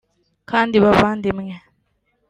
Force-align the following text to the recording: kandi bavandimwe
kandi 0.49 0.75
bavandimwe 0.83 1.53